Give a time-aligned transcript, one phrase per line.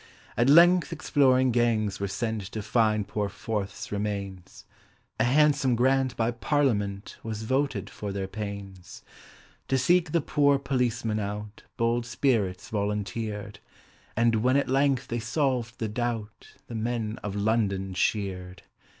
[0.35, 4.65] At length exploring gangs were sent To find poor FORTH'S remains
[5.19, 9.03] A handsome grant by Parliament Was voted for their pains.
[9.67, 13.59] To seek the poor policeman out Bold spirits volunteered,
[14.17, 18.63] And when at length they solved the doubt The Men of London cheered.